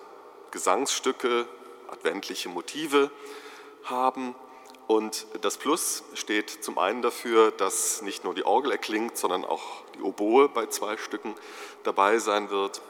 [0.49, 1.47] Gesangsstücke
[1.91, 3.11] adventliche Motive
[3.83, 4.33] haben.
[4.87, 9.83] Und das Plus steht zum einen dafür, dass nicht nur die Orgel erklingt, sondern auch
[9.93, 11.35] die Oboe bei zwei Stücken
[11.83, 12.81] dabei sein wird.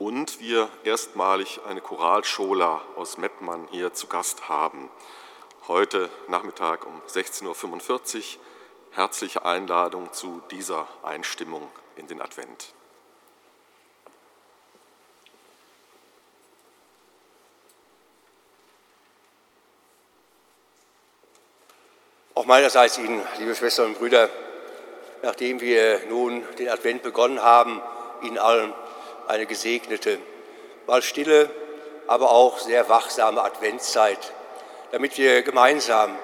[0.00, 4.88] Und wir erstmalig eine Choralschola aus Mettmann hier zu Gast haben.
[5.68, 8.22] Heute Nachmittag um 16.45 Uhr.
[8.92, 12.72] Herzliche Einladung zu dieser Einstimmung in den Advent.
[22.34, 24.30] Auch meinerseits Ihnen, liebe Schwestern und Brüder,
[25.22, 27.82] nachdem wir nun den Advent begonnen haben,
[28.22, 28.72] Ihnen allen
[29.30, 30.18] eine gesegnete,
[30.86, 31.48] mal stille,
[32.06, 34.32] aber auch sehr wachsame Adventszeit,
[34.92, 36.18] damit wir gemeinsam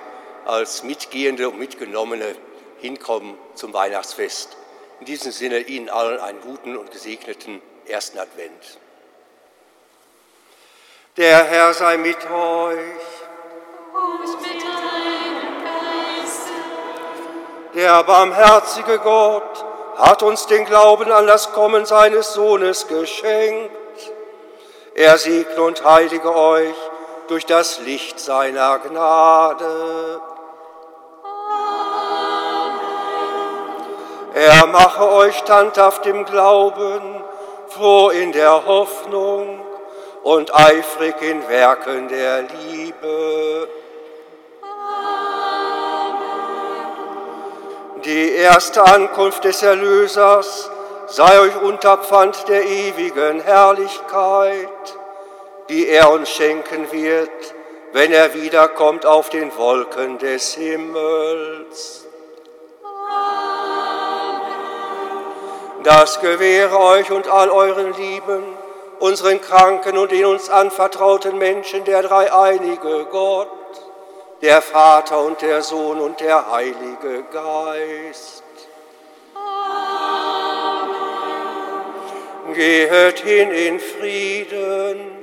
[0.44, 2.34] als Mitgehende und Mitgenommene
[2.78, 4.56] hinkommen zum Weihnachtsfest.
[5.00, 8.78] In diesem Sinne Ihnen allen einen guten und gesegneten ersten Advent.
[11.16, 12.78] Der Herr sei mit euch.
[13.92, 16.52] Und mit deinem Geiste.
[17.74, 19.65] Der barmherzige Gott
[19.96, 23.72] hat uns den Glauben an das Kommen seines Sohnes geschenkt.
[24.94, 26.74] Er segne und heilige euch
[27.28, 30.20] durch das Licht seiner Gnade.
[34.34, 37.24] Er mache euch standhaft im Glauben,
[37.68, 39.60] froh in der Hoffnung
[40.22, 43.68] und eifrig in Werken der Liebe.
[48.06, 50.70] Die erste Ankunft des Erlösers
[51.08, 54.68] sei euch Unterpfand der ewigen Herrlichkeit,
[55.68, 57.28] die er uns schenken wird,
[57.92, 62.06] wenn er wiederkommt auf den Wolken des Himmels.
[65.82, 68.44] Das gewähre euch und all euren Lieben,
[69.00, 73.50] unseren Kranken und den uns anvertrauten Menschen der dreieinige Gott,
[74.42, 78.42] der Vater und der Sohn und der Heilige Geist.
[82.54, 85.15] Gehet hin in Frieden.